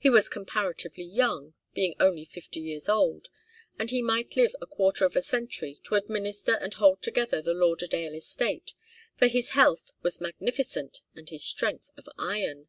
[0.00, 3.28] He was comparatively young, being only fifty years old,
[3.78, 7.54] and he might live a quarter of a century to administer and hold together the
[7.54, 8.74] Lauderdale estate,
[9.16, 12.66] for his health was magnificent and his strength of iron.